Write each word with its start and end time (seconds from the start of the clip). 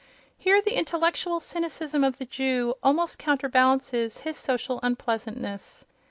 Here 0.35 0.63
the 0.63 0.75
intellectual 0.79 1.39
cynicism 1.39 2.03
of 2.03 2.17
the 2.17 2.25
Jew 2.25 2.73
almost 2.81 3.19
counterbalances 3.19 4.21
his 4.21 4.35
social 4.35 4.79
unpleasantness. 4.81 5.85